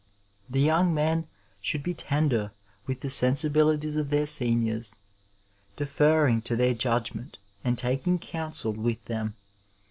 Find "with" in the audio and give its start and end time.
2.87-3.01, 8.71-9.05